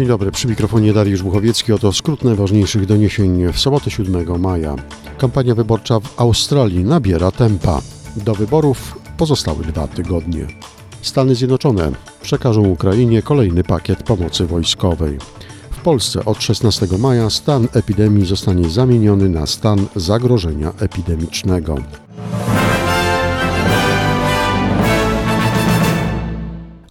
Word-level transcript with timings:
Dzień 0.00 0.08
dobry, 0.08 0.30
przy 0.30 0.48
mikrofonie 0.48 0.92
Dariusz 0.92 1.22
Buchowiecki. 1.22 1.72
Oto 1.72 1.92
skrót 1.92 2.24
najważniejszych 2.24 2.86
doniesień 2.86 3.52
w 3.52 3.60
sobotę 3.60 3.90
7 3.90 4.40
maja. 4.40 4.76
Kampania 5.18 5.54
wyborcza 5.54 6.00
w 6.00 6.20
Australii 6.20 6.84
nabiera 6.84 7.30
tempa. 7.30 7.80
Do 8.16 8.34
wyborów 8.34 8.98
pozostały 9.16 9.64
dwa 9.64 9.88
tygodnie. 9.88 10.46
Stany 11.02 11.34
Zjednoczone 11.34 11.92
przekażą 12.22 12.68
Ukrainie 12.68 13.22
kolejny 13.22 13.64
pakiet 13.64 14.02
pomocy 14.02 14.46
wojskowej. 14.46 15.18
W 15.70 15.82
Polsce 15.82 16.24
od 16.24 16.42
16 16.42 16.86
maja 16.98 17.30
stan 17.30 17.68
epidemii 17.72 18.26
zostanie 18.26 18.68
zamieniony 18.68 19.28
na 19.28 19.46
stan 19.46 19.86
zagrożenia 19.96 20.72
epidemicznego. 20.78 21.76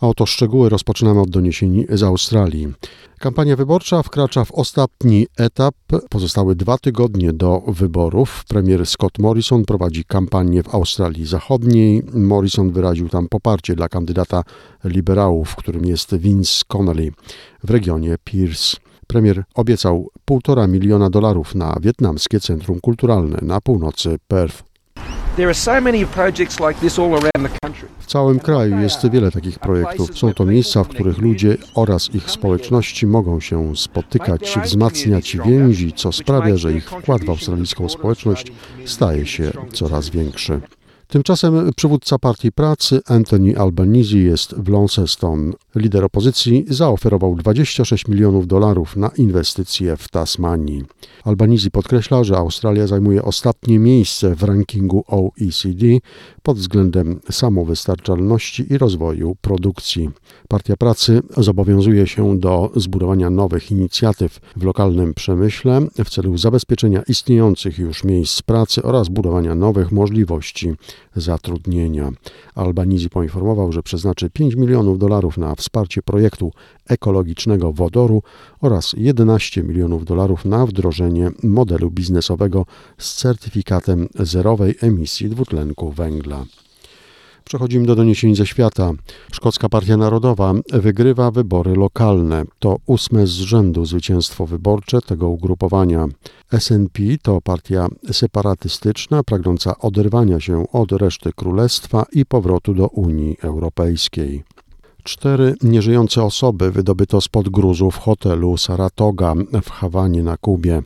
A 0.00 0.08
oto 0.08 0.26
szczegóły 0.26 0.68
rozpoczynamy 0.68 1.20
od 1.20 1.30
doniesień 1.30 1.86
z 1.88 2.02
Australii. 2.02 2.68
Kampania 3.18 3.56
wyborcza 3.56 4.02
wkracza 4.02 4.44
w 4.44 4.52
ostatni 4.52 5.26
etap. 5.36 5.74
Pozostały 6.10 6.56
dwa 6.56 6.78
tygodnie 6.78 7.32
do 7.32 7.62
wyborów. 7.68 8.44
Premier 8.48 8.86
Scott 8.86 9.18
Morrison 9.18 9.64
prowadzi 9.64 10.04
kampanię 10.04 10.62
w 10.62 10.74
Australii 10.74 11.26
Zachodniej. 11.26 12.02
Morrison 12.14 12.72
wyraził 12.72 13.08
tam 13.08 13.28
poparcie 13.28 13.74
dla 13.74 13.88
kandydata 13.88 14.42
liberałów, 14.84 15.56
którym 15.56 15.84
jest 15.84 16.16
Vince 16.16 16.62
Connolly 16.68 17.12
w 17.64 17.70
regionie 17.70 18.16
Pierce. 18.24 18.76
Premier 19.06 19.44
obiecał 19.54 20.10
półtora 20.24 20.66
miliona 20.66 21.10
dolarów 21.10 21.54
na 21.54 21.76
wietnamskie 21.80 22.40
centrum 22.40 22.80
kulturalne 22.80 23.38
na 23.42 23.60
północy 23.60 24.16
Perth. 24.28 24.67
W 27.98 28.06
całym 28.06 28.40
kraju 28.40 28.80
jest 28.80 29.10
wiele 29.10 29.30
takich 29.30 29.58
projektów. 29.58 30.18
Są 30.18 30.34
to 30.34 30.44
miejsca, 30.44 30.84
w 30.84 30.88
których 30.88 31.18
ludzie 31.18 31.56
oraz 31.74 32.14
ich 32.14 32.30
społeczności 32.30 33.06
mogą 33.06 33.40
się 33.40 33.76
spotykać, 33.76 34.58
wzmacniać 34.64 35.36
więzi, 35.46 35.92
co 35.92 36.12
sprawia, 36.12 36.56
że 36.56 36.72
ich 36.72 36.90
wkład 36.90 37.24
w 37.24 37.30
australijską 37.30 37.88
społeczność 37.88 38.52
staje 38.84 39.26
się 39.26 39.50
coraz 39.72 40.08
większy. 40.08 40.60
Tymczasem 41.10 41.70
przywódca 41.76 42.18
Partii 42.18 42.52
Pracy 42.52 43.00
Anthony 43.06 43.58
Albanese 43.58 44.18
jest 44.18 44.54
w 44.54 44.68
Launceston. 44.68 45.52
Lider 45.74 46.04
opozycji 46.04 46.64
zaoferował 46.68 47.34
26 47.34 48.08
milionów 48.08 48.46
dolarów 48.46 48.96
na 48.96 49.08
inwestycje 49.08 49.96
w 49.96 50.08
Tasmanii. 50.08 50.84
Albanese 51.24 51.70
podkreśla, 51.70 52.24
że 52.24 52.36
Australia 52.36 52.86
zajmuje 52.86 53.22
ostatnie 53.22 53.78
miejsce 53.78 54.34
w 54.34 54.42
rankingu 54.42 55.04
OECD 55.06 55.86
pod 56.42 56.58
względem 56.58 57.20
samowystarczalności 57.30 58.72
i 58.72 58.78
rozwoju 58.78 59.36
produkcji. 59.40 60.10
Partia 60.48 60.76
Pracy 60.76 61.22
zobowiązuje 61.36 62.06
się 62.06 62.38
do 62.38 62.70
zbudowania 62.76 63.30
nowych 63.30 63.70
inicjatyw 63.70 64.40
w 64.56 64.64
lokalnym 64.64 65.14
przemyśle 65.14 65.80
w 66.04 66.10
celu 66.10 66.38
zabezpieczenia 66.38 67.02
istniejących 67.08 67.78
już 67.78 68.04
miejsc 68.04 68.42
pracy 68.42 68.82
oraz 68.82 69.08
budowania 69.08 69.54
nowych 69.54 69.92
możliwości 69.92 70.74
zatrudnienia. 71.16 72.10
Albanizji 72.54 73.10
poinformował, 73.10 73.72
że 73.72 73.82
przeznaczy 73.82 74.30
5 74.30 74.54
milionów 74.54 74.98
dolarów 74.98 75.38
na 75.38 75.54
wsparcie 75.54 76.02
projektu 76.02 76.52
ekologicznego 76.88 77.72
wodoru 77.72 78.22
oraz 78.60 78.94
11 78.96 79.62
milionów 79.62 80.04
dolarów 80.04 80.44
na 80.44 80.66
wdrożenie 80.66 81.30
modelu 81.42 81.90
biznesowego 81.90 82.66
z 82.98 83.14
certyfikatem 83.14 84.08
zerowej 84.14 84.74
emisji 84.80 85.28
dwutlenku 85.28 85.90
węgla. 85.92 86.44
Przechodzimy 87.48 87.86
do 87.86 87.96
doniesień 87.96 88.34
ze 88.34 88.46
świata. 88.46 88.92
Szkocka 89.32 89.68
Partia 89.68 89.96
Narodowa 89.96 90.54
wygrywa 90.72 91.30
wybory 91.30 91.74
lokalne. 91.74 92.44
To 92.58 92.76
ósme 92.86 93.26
z 93.26 93.30
rzędu 93.30 93.84
zwycięstwo 93.84 94.46
wyborcze 94.46 95.02
tego 95.02 95.28
ugrupowania. 95.28 96.06
SNP 96.58 97.02
to 97.22 97.40
partia 97.40 97.88
separatystyczna, 98.12 99.22
pragnąca 99.22 99.78
oderwania 99.78 100.40
się 100.40 100.72
od 100.72 100.92
reszty 100.92 101.32
królestwa 101.32 102.04
i 102.12 102.26
powrotu 102.26 102.74
do 102.74 102.86
Unii 102.86 103.36
Europejskiej. 103.42 104.44
Cztery 105.02 105.54
nieżyjące 105.62 106.22
osoby 106.22 106.70
wydobyto 106.70 107.20
spod 107.20 107.48
gruzu 107.48 107.90
w 107.90 107.96
hotelu 107.96 108.56
Saratoga 108.56 109.34
w 109.62 109.70
Hawanie 109.70 110.22
na 110.22 110.36
Kubie. 110.36 110.82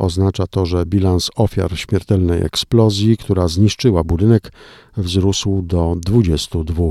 Oznacza 0.00 0.46
to, 0.46 0.66
że 0.66 0.86
bilans 0.86 1.30
ofiar 1.36 1.78
śmiertelnej 1.78 2.42
eksplozji, 2.42 3.16
która 3.16 3.48
zniszczyła 3.48 4.04
budynek, 4.04 4.52
wzrósł 4.96 5.62
do 5.62 5.96
22. 5.96 6.84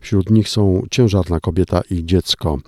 Wśród 0.00 0.30
nich 0.30 0.48
są 0.48 0.82
ciężarna 0.90 1.40
kobieta 1.40 1.80
i 1.90 2.04
dziecko. 2.04 2.58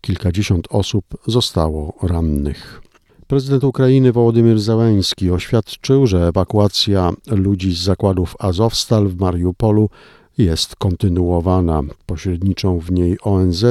Kilkadziesiąt 0.00 0.68
osób 0.70 1.04
zostało 1.26 1.92
rannych. 2.02 2.82
Prezydent 3.26 3.64
Ukrainy 3.64 4.12
Wołodymyr 4.12 4.60
Zełenski 4.60 5.30
oświadczył, 5.30 6.06
że 6.06 6.28
ewakuacja 6.28 7.12
ludzi 7.26 7.74
z 7.74 7.78
zakładów 7.78 8.36
Azowstal 8.38 9.08
w 9.08 9.20
Mariupolu 9.20 9.90
jest 10.38 10.76
kontynuowana. 10.76 11.82
Pośredniczą 12.06 12.78
w 12.78 12.90
niej 12.90 13.16
ONZ 13.22 13.64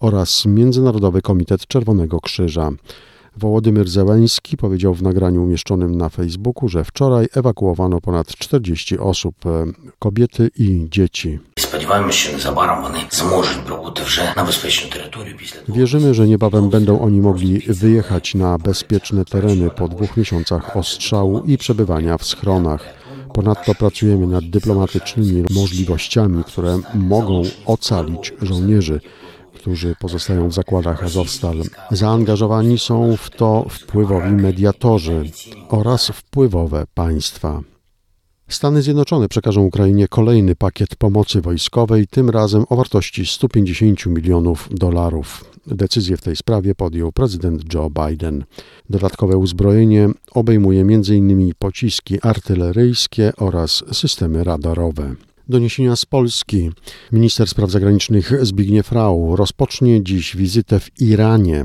oraz 0.00 0.46
Międzynarodowy 0.46 1.22
Komitet 1.22 1.66
Czerwonego 1.66 2.20
Krzyża. 2.20 2.70
Wołodymyr 3.36 3.88
Zełański 3.88 4.56
powiedział 4.56 4.94
w 4.94 5.02
nagraniu 5.02 5.42
umieszczonym 5.42 5.96
na 5.96 6.08
Facebooku, 6.08 6.68
że 6.68 6.84
wczoraj 6.84 7.26
ewakuowano 7.34 8.00
ponad 8.00 8.26
40 8.26 8.98
osób, 8.98 9.46
e, 9.46 9.64
kobiety 9.98 10.50
i 10.58 10.86
dzieci. 10.90 11.38
Wierzymy, 15.68 16.14
że 16.14 16.26
niebawem 16.26 16.70
będą 16.70 17.00
oni 17.00 17.20
mogli 17.20 17.58
wyjechać 17.58 18.34
na 18.34 18.58
bezpieczne 18.58 19.24
tereny 19.24 19.70
po 19.70 19.88
dwóch 19.88 20.16
miesiącach 20.16 20.76
ostrzału 20.76 21.42
i 21.44 21.58
przebywania 21.58 22.18
w 22.18 22.24
schronach. 22.24 23.02
Ponadto 23.34 23.74
pracujemy 23.74 24.26
nad 24.26 24.44
dyplomatycznymi 24.44 25.44
możliwościami, 25.50 26.44
które 26.44 26.78
mogą 26.94 27.42
ocalić 27.66 28.32
żołnierzy 28.42 29.00
którzy 29.54 29.94
pozostają 30.00 30.48
w 30.48 30.54
zakładach 30.54 31.04
Azowstal. 31.04 31.62
Zaangażowani 31.90 32.78
są 32.78 33.16
w 33.16 33.30
to 33.30 33.66
wpływowi 33.68 34.30
mediatorzy 34.32 35.24
oraz 35.68 36.08
wpływowe 36.08 36.86
państwa. 36.94 37.62
Stany 38.48 38.82
Zjednoczone 38.82 39.28
przekażą 39.28 39.62
Ukrainie 39.62 40.08
kolejny 40.08 40.56
pakiet 40.56 40.96
pomocy 40.96 41.40
wojskowej, 41.40 42.06
tym 42.06 42.30
razem 42.30 42.64
o 42.68 42.76
wartości 42.76 43.26
150 43.26 44.06
milionów 44.06 44.68
dolarów. 44.70 45.44
Decyzję 45.66 46.16
w 46.16 46.22
tej 46.22 46.36
sprawie 46.36 46.74
podjął 46.74 47.12
prezydent 47.12 47.74
Joe 47.74 47.90
Biden. 47.90 48.44
Dodatkowe 48.90 49.36
uzbrojenie 49.36 50.08
obejmuje 50.30 50.80
m.in. 50.80 51.52
pociski 51.58 52.20
artyleryjskie 52.22 53.32
oraz 53.36 53.84
systemy 53.92 54.44
radarowe. 54.44 55.14
Doniesienia 55.52 55.96
z 55.96 56.06
Polski. 56.06 56.70
Minister 57.12 57.48
spraw 57.48 57.70
zagranicznych 57.70 58.46
Zbigniew 58.46 58.92
Rau 58.92 59.36
rozpocznie 59.36 60.02
dziś 60.02 60.36
wizytę 60.36 60.80
w 60.80 61.00
Iranie. 61.00 61.64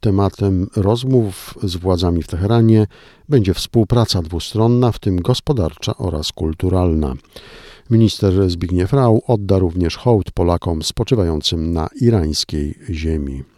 Tematem 0.00 0.66
rozmów 0.76 1.54
z 1.62 1.76
władzami 1.76 2.22
w 2.22 2.26
Teheranie 2.26 2.86
będzie 3.28 3.54
współpraca 3.54 4.22
dwustronna, 4.22 4.92
w 4.92 4.98
tym 4.98 5.16
gospodarcza 5.16 5.96
oraz 5.96 6.32
kulturalna. 6.32 7.14
Minister 7.90 8.50
Zbigniew 8.50 8.92
Rau 8.92 9.22
odda 9.26 9.58
również 9.58 9.96
hołd 9.96 10.30
Polakom 10.30 10.82
spoczywającym 10.82 11.72
na 11.72 11.88
irańskiej 12.00 12.78
ziemi. 12.90 13.53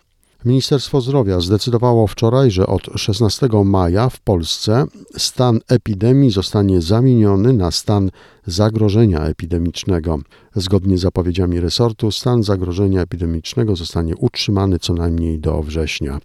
Ministerstwo 0.47 1.01
Zdrowia 1.01 1.41
zdecydowało 1.41 2.07
wczoraj, 2.07 2.51
że 2.51 2.67
od 2.67 2.89
16 2.97 3.49
maja 3.65 4.09
w 4.09 4.21
Polsce 4.21 4.85
stan 5.17 5.61
epidemii 5.69 6.31
zostanie 6.31 6.81
zamieniony 6.81 7.53
na 7.53 7.71
stan 7.71 8.11
zagrożenia 8.47 9.21
epidemicznego. 9.21 10.19
Zgodnie 10.55 10.99
z 10.99 11.01
zapowiedziami 11.01 11.61
resortu, 11.61 12.11
stan 12.11 12.43
zagrożenia 12.43 13.03
epidemicznego 13.03 13.77
zostanie 13.77 14.17
utrzymany 14.17 14.79
co 14.79 14.95
najmniej 14.95 15.39
do 15.39 15.63
września. 15.63 16.19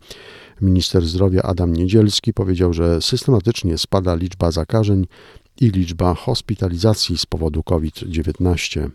Minister 0.61 1.05
zdrowia 1.05 1.41
Adam 1.41 1.73
Niedzielski 1.73 2.33
powiedział, 2.33 2.73
że 2.73 3.01
systematycznie 3.01 3.77
spada 3.77 4.15
liczba 4.15 4.51
zakażeń 4.51 5.07
i 5.61 5.69
liczba 5.69 6.13
hospitalizacji 6.13 7.17
z 7.17 7.25
powodu 7.25 7.63
COVID-19. 7.63 8.89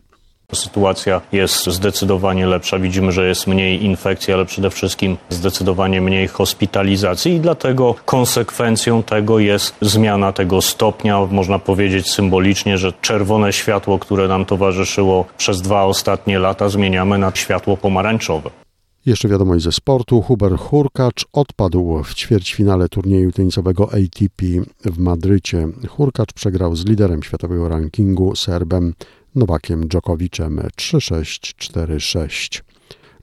Sytuacja 0.54 1.20
jest 1.32 1.66
zdecydowanie 1.66 2.46
lepsza. 2.46 2.78
Widzimy, 2.78 3.12
że 3.12 3.28
jest 3.28 3.46
mniej 3.46 3.84
infekcji, 3.84 4.34
ale 4.34 4.44
przede 4.44 4.70
wszystkim 4.70 5.16
zdecydowanie 5.30 6.00
mniej 6.00 6.28
hospitalizacji 6.28 7.32
i 7.32 7.40
dlatego 7.40 7.94
konsekwencją 8.04 9.02
tego 9.02 9.38
jest 9.38 9.74
zmiana 9.80 10.32
tego 10.32 10.62
stopnia. 10.62 11.26
Można 11.30 11.58
powiedzieć 11.58 12.10
symbolicznie, 12.10 12.78
że 12.78 12.92
czerwone 12.92 13.52
światło, 13.52 13.98
które 13.98 14.28
nam 14.28 14.44
towarzyszyło 14.44 15.24
przez 15.38 15.62
dwa 15.62 15.84
ostatnie 15.84 16.38
lata, 16.38 16.68
zmieniamy 16.68 17.18
na 17.18 17.32
światło 17.34 17.76
pomarańczowe. 17.76 18.50
Jeszcze 19.06 19.28
wiadomość 19.28 19.64
ze 19.64 19.72
sportu. 19.72 20.22
Huber 20.22 20.56
Hurkacz 20.56 21.26
odpadł 21.32 22.02
w 22.04 22.14
ćwierćfinale 22.14 22.88
turnieju 22.88 23.32
tenisowego 23.32 23.84
ATP 23.84 24.44
w 24.84 24.98
Madrycie. 24.98 25.68
Hurkacz 25.88 26.32
przegrał 26.32 26.76
z 26.76 26.84
liderem 26.86 27.22
światowego 27.22 27.68
rankingu 27.68 28.36
Serbem 28.36 28.94
Nowakiem 29.36 29.88
Dżokowiczem 29.88 30.60
3-6-4-6. 30.76 32.62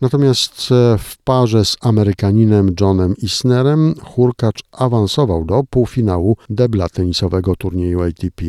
Natomiast 0.01 0.69
w 0.99 1.17
parze 1.23 1.65
z 1.65 1.77
Amerykaninem 1.81 2.75
Johnem 2.81 3.15
Isnerem 3.17 3.95
Hurkacz 4.03 4.63
awansował 4.71 5.45
do 5.45 5.63
półfinału 5.69 6.37
debla 6.49 6.89
tenisowego 6.89 7.55
turnieju 7.55 8.01
ATP. 8.01 8.43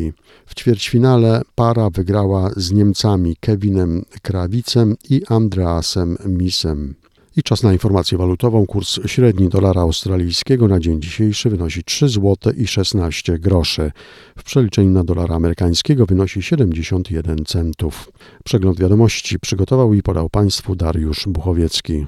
W 0.45 0.55
ćwierćfinale 0.55 1.41
para 1.55 1.89
wygrała 1.89 2.49
z 2.57 2.71
Niemcami 2.71 3.35
Kevinem 3.39 4.05
Krawicem 4.21 4.95
i 5.09 5.21
Andreasem 5.29 6.17
Misem. 6.25 6.95
I 7.37 7.43
czas 7.43 7.63
na 7.63 7.73
informację 7.73 8.17
walutową. 8.17 8.65
Kurs 8.65 8.99
średni 9.05 9.49
dolara 9.49 9.81
australijskiego 9.81 10.67
na 10.67 10.79
dzień 10.79 11.01
dzisiejszy 11.01 11.49
wynosi 11.49 11.83
3 11.83 12.09
zł 12.09 12.53
i 12.57 12.67
16 12.67 13.39
groszy. 13.39 13.91
W 14.37 14.43
przeliczeniu 14.43 14.91
na 14.91 15.03
dolara 15.03 15.35
amerykańskiego 15.35 16.05
wynosi 16.05 16.41
71 16.41 17.45
centów. 17.45 18.11
Przegląd 18.43 18.79
wiadomości 18.79 19.39
przygotował 19.39 19.93
i 19.93 20.01
podał 20.01 20.29
Państwu 20.29 20.75
Dariusz 20.75 21.27
Buchowiecki. 21.27 22.05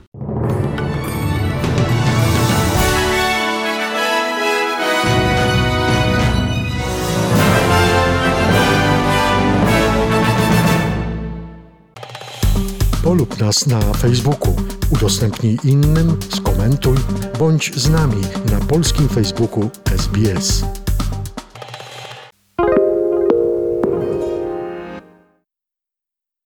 Polub 13.03 13.39
nas 13.39 13.67
na 13.67 13.79
Facebooku, 13.79 14.55
udostępnij 14.89 15.57
innym, 15.63 16.17
skomentuj, 16.29 16.97
bądź 17.39 17.71
z 17.75 17.89
nami 17.89 18.21
na 18.51 18.59
polskim 18.59 19.09
Facebooku 19.09 19.69
SBS. 19.97 20.63